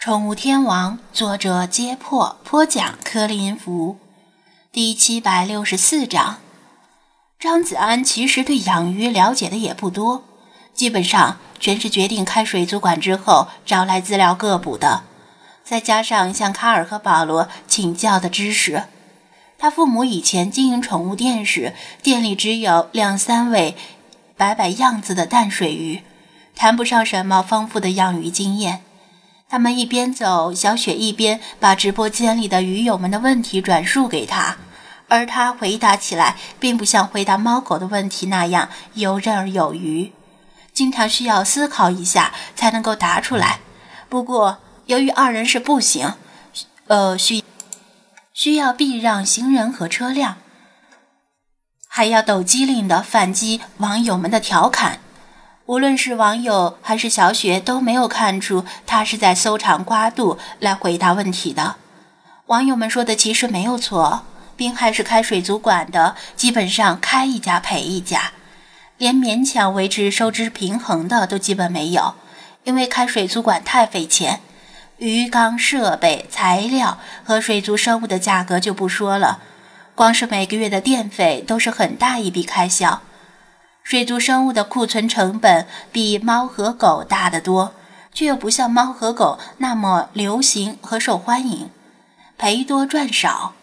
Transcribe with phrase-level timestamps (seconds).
[0.00, 3.98] 宠物天王，作者：揭破，播讲：柯林福，
[4.72, 6.38] 第七百六十四章。
[7.38, 10.24] 张子安其实对养鱼了解的也不多，
[10.72, 15.02] 基本上全是决定开水族馆之后找来资料各补的，
[15.62, 18.84] 再加上向卡尔和保罗请教的知识。
[19.58, 23.76] 他父母以前经营宠物店时，店里只有两三尾
[24.38, 26.02] 摆摆样子的淡水鱼，
[26.56, 28.80] 谈不上什么丰富的养鱼经验。
[29.50, 34.58] 他们一边走，小雪一边把直播间里的鱼友们的问题转述给他，
[35.08, 40.12] 而他回答起来并不像回答猫狗的问题那样游刃而有余，
[40.72, 43.58] 经常需要思考一下才能够答出来。
[44.08, 46.14] 不过，由于二人是步行，
[46.86, 47.42] 呃，需
[48.32, 50.36] 需要避让行人和车辆，
[51.88, 55.00] 还要抖机灵的反击网友们的调侃。
[55.70, 61.76] 无论是网友还是小雪都没有看出他是在搜肠刮肚来回答问题的。
[62.46, 64.24] 网友们说的其实没有错，
[64.56, 68.32] 滨海是开水族馆的，基本上开一家赔一家，
[68.98, 72.14] 连勉强维持收支平衡的都基本没有。
[72.64, 74.40] 因为开水族馆太费钱，
[74.98, 79.38] 鱼缸、设备、材料和水族生物的价格就不说了，
[79.94, 83.02] 光是每个月的电费都是很大一笔开销。
[83.90, 87.74] 水族生物的库存成本比猫和狗大得多，
[88.14, 91.68] 却又不像猫和狗那么流行和受欢迎，
[92.38, 93.54] 赔多赚少。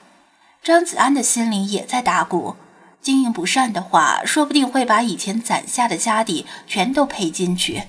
[0.61, 2.58] 张子安的心里也在打鼓，
[3.02, 7.83] 经营不善的话，说不定会把以前攒下的家底全都赔进去。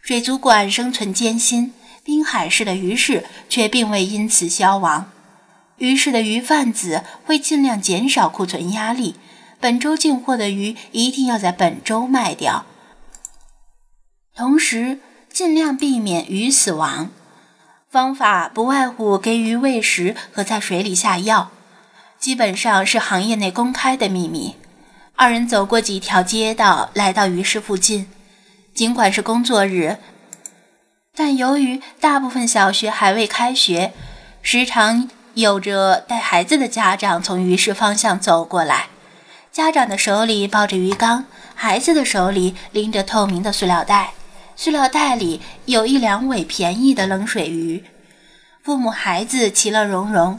[0.00, 5.10] 水族馆生存艰辛，滨海市的鱼市却并未因此消亡。
[5.78, 9.16] 鱼市的鱼贩子会尽量减少库存压力。
[9.60, 12.64] 本周进货的鱼一定要在本周卖掉，
[14.36, 15.00] 同时
[15.32, 17.10] 尽量避免鱼死亡。
[17.90, 21.50] 方法不外乎给鱼喂食和在水里下药，
[22.18, 24.54] 基本上是行业内公开的秘密。
[25.16, 28.08] 二人走过几条街道，来到鱼市附近。
[28.72, 29.96] 尽管是工作日，
[31.16, 33.92] 但由于大部分小学还未开学，
[34.40, 38.90] 时常有着带孩子的家长从鱼市方向走过来。
[39.58, 41.24] 家长的手里抱着鱼缸，
[41.56, 44.12] 孩子的手里拎着透明的塑料袋，
[44.54, 47.82] 塑料袋里有一两尾便宜的冷水鱼。
[48.62, 50.38] 父母孩子其乐融融。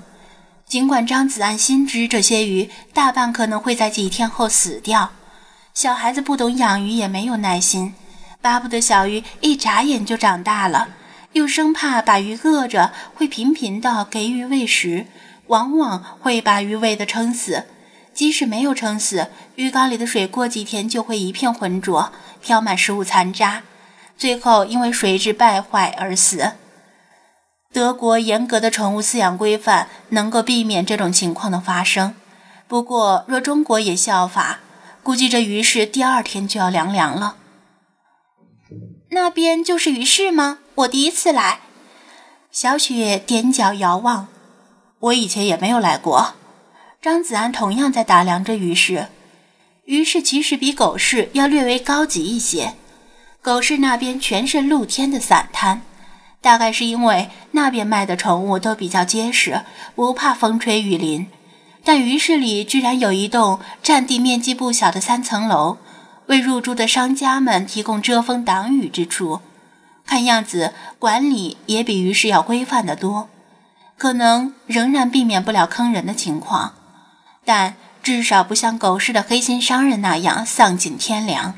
[0.65, 5.11] 尽管张子安心知这些鱼大半可能会在几天后死掉，
[5.73, 7.93] 小孩子不懂养鱼，也没有耐心，
[8.41, 10.87] 巴不得小鱼一眨眼就长大了，
[11.33, 15.07] 又生怕把鱼饿着会频频的给鱼喂食，
[15.47, 17.65] 往往会把鱼喂得撑死。
[18.19, 23.63] 即使没有撑死，浴缸里的水过几天就会一片浑浊，飘满食物残渣，
[24.17, 26.51] 最后因为水质败坏而死。
[27.71, 32.13] 德国严格的宠物饲养规范能够避免这种情况的发生，
[32.67, 34.59] 不过若中国也效法，
[35.01, 37.37] 估计这鱼市第二天就要凉凉了。
[39.11, 40.59] 那边就是鱼市吗？
[40.75, 41.61] 我第一次来。
[42.51, 44.27] 小雪踮脚遥望，
[44.99, 46.33] 我以前也没有来过。
[47.01, 49.07] 张子安同样在打量着鱼市，
[49.85, 52.73] 鱼市其实比狗市要略微高级一些。
[53.41, 55.81] 狗市那边全是露天的散摊，
[56.41, 59.61] 大概是因为那边卖的宠物都比较结实，
[59.95, 61.27] 不怕风吹雨淋。
[61.85, 65.77] 但鱼市里居然有一栋占地面积不小的三层楼，
[66.25, 69.39] 为入住的商家们提供遮风挡雨之处。
[70.05, 73.29] 看样子管理也比鱼市要规范得多，
[73.97, 76.73] 可能仍然避免不了坑人的情况。
[77.49, 81.55] 但至少不像狗市的黑心商人那样丧尽天良。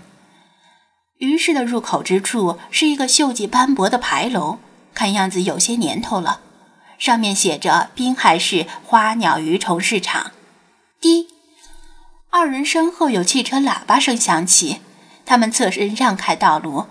[1.18, 4.60] 鱼市的入口之处是一个锈迹斑驳的牌楼，
[4.94, 6.40] 看样子有些年头了。
[6.98, 10.32] 上面写着“滨海市花鸟鱼虫市场”。
[11.02, 11.28] 滴，
[12.30, 14.78] 二人身后有汽车喇叭声响起，
[15.26, 16.86] 他们侧身让开道路。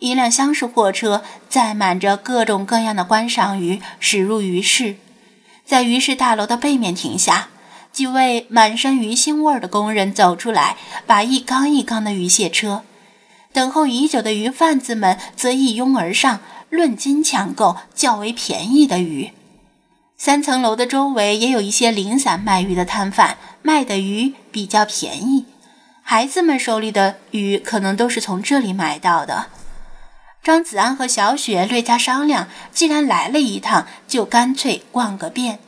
[0.00, 4.96] 一辆厢式货车载满着各种各样的观赏鱼驶入鱼市，
[5.64, 7.48] 在鱼市大楼的背面停下。
[7.94, 10.76] 几位满身鱼腥味的工人走出来，
[11.06, 12.82] 把一缸一缸的鱼卸车。
[13.52, 19.30] 等候已久的鱼贩子们则一拥而上，论斤抢购较为便宜的鱼。
[20.16, 25.46] 三层楼的周围也有一些零散卖鱼的摊贩，卖的鱼比较便宜。
[26.02, 29.46] 孩子们手里的鱼可能都是从这里买到的。
[30.42, 35.60] 张子安和小雪略加商量，既然来了一趟，就干脆逛个遍。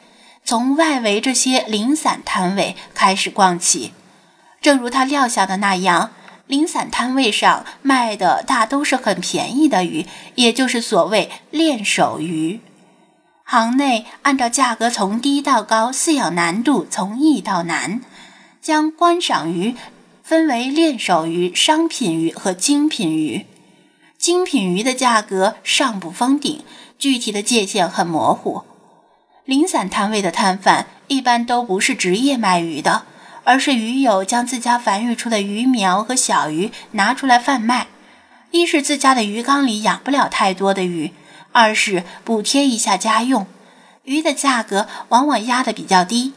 [0.46, 3.93] 从外围这些零散摊位开始逛起，
[4.60, 6.12] 正如他料想的那样，
[6.46, 10.06] 零散摊位上卖的大都是很便宜的鱼，
[10.37, 12.60] 也就是所谓练手鱼。
[13.43, 18.00] 行内按照价格从低到高，饲养难度从易到难，
[18.62, 19.75] 将观赏鱼
[20.22, 23.46] 分为练手鱼、商品鱼和精品鱼。
[24.16, 26.62] 精品鱼的价格上不封顶，
[26.96, 28.62] 具体的界限很模糊。
[29.46, 33.06] 零散摊位的摊贩一般都不是职业卖鱼的。
[33.48, 37.87] 而是鱼友将自家繁育出的鱼苗和小鱼拿出来贩卖，
[38.50, 41.12] 一是自家的鱼缸里养不了太多的鱼，
[41.52, 43.46] 二是补贴一下家用，
[44.02, 46.32] 鱼的价格往往压得比较低，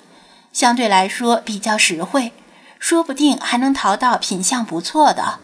[0.54, 2.32] 相对来说比较实惠，
[2.78, 5.40] 说不定还能淘到品相不错的。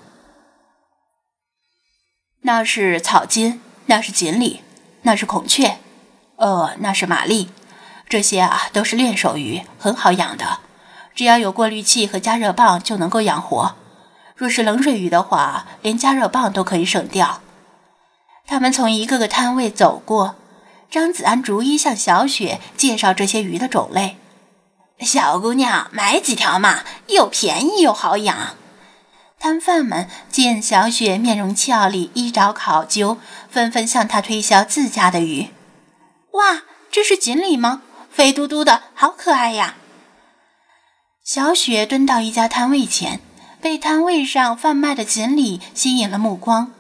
[2.42, 4.62] 那是草金，那是锦鲤，
[5.02, 5.80] 那是孔雀，
[6.38, 7.50] 呃，那是玛丽，
[8.10, 10.60] 这些啊都是练手鱼，很好养的。
[11.14, 13.76] 只要有过滤器和加热棒就能够养活。
[14.36, 17.40] 若是冷水鱼的话，连加热棒都可以省掉。
[18.46, 20.36] 他们从一个个摊位走过，
[20.92, 24.18] 张子安逐一向小雪介绍这些鱼的种类。
[25.00, 28.56] 小姑娘，买几条嘛，又便宜又好养。
[29.40, 33.18] 摊贩们见小雪面容俏丽，衣着考究，
[33.50, 35.50] 纷纷向她推销自家的鱼。
[36.36, 37.82] 哇，这是锦鲤吗？
[38.12, 39.76] 肥嘟嘟的，好可爱呀！
[41.24, 43.22] 小雪蹲到一家摊位前，
[43.62, 46.74] 被摊位上贩卖的锦鲤吸引了目光。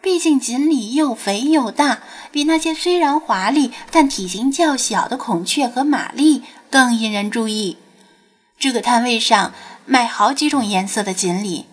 [0.00, 1.98] 毕竟锦鲤又肥又大，
[2.30, 7.78] 比那些虽然华丽但体型较小的孔雀和玛丽更引人注意。
[8.58, 9.52] 这个摊位上
[9.84, 11.66] 卖好几种颜色的锦鲤，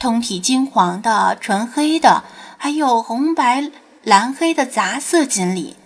[0.00, 2.24] 通体金黄的、纯黑的，
[2.56, 3.70] 还有红白
[4.02, 5.76] 蓝黑的杂色锦鲤。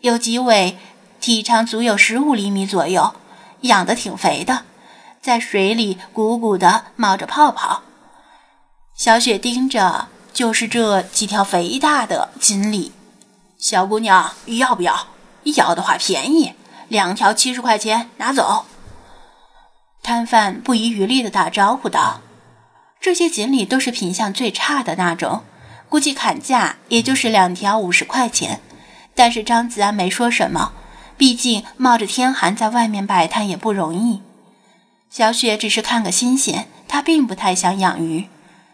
[0.00, 0.78] 有几尾
[1.20, 3.14] 体长足有十五厘米左右，
[3.62, 4.62] 养得挺肥的。
[5.20, 7.82] 在水里鼓鼓的冒着泡泡，
[8.94, 12.92] 小雪盯着，就是这几条肥大的锦鲤。
[13.58, 15.08] 小姑娘要不要？
[15.44, 16.54] 要的话便宜，
[16.88, 18.64] 两条七十块钱，拿走。
[20.02, 22.22] 摊贩不遗余力的打招呼道
[22.98, 25.44] ：“这些锦鲤都是品相最差的那种，
[25.90, 28.62] 估计砍价也就是两条五十块钱。”
[29.20, 30.72] 但是张子安没说什么，
[31.18, 34.22] 毕竟冒着天寒在外面摆摊也不容易。
[35.10, 38.28] 小雪只是看个新鲜，她并不太想养鱼。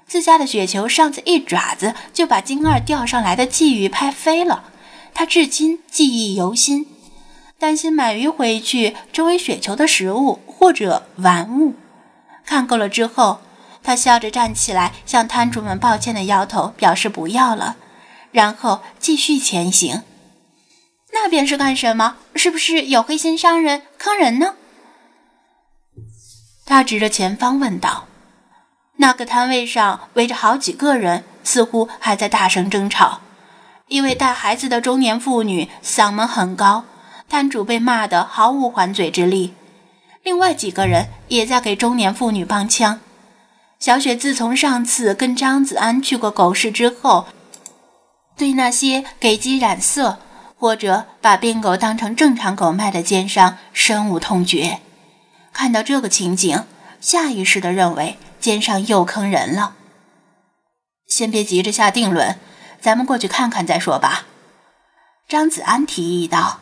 [0.06, 4.62] 自家的雪球上次一爪子就把金二钓上来的鲫鱼拍飞了，
[5.12, 6.86] 她至今记忆犹新，
[7.58, 11.74] 担心买鱼回去成为雪球的食物或者玩物。
[12.44, 13.40] 看够了之后，
[13.82, 17.74] 她笑着站起来，向摊主们抱歉的摇头，表示不要了，
[18.30, 20.02] 然后继续前行。
[21.26, 22.18] 那边是干什么？
[22.36, 24.54] 是不是有黑心商人坑人呢？
[26.64, 28.06] 他指着前方问道
[28.98, 33.22] ：“那个摊位上围着好几个人，似乎还在大声争吵。
[33.88, 36.84] 一位带孩子的中年妇女嗓门很高，
[37.28, 39.52] 摊主被骂得毫无还嘴之力。
[40.22, 43.00] 另外几个人也在给中年妇女帮腔。
[43.80, 47.26] 小雪自从上次跟张子安去过狗市之后，
[48.36, 50.18] 对那些给鸡染色
[50.56, 54.80] 或者把病狗当成正常狗卖的奸商深恶痛绝。”
[55.52, 56.64] 看到这个情景，
[57.00, 59.74] 下意识地认为奸商又坑人了。
[61.06, 62.38] 先别急着下定论，
[62.80, 64.26] 咱们过去看看再说吧。”
[65.28, 66.60] 张子安提议道。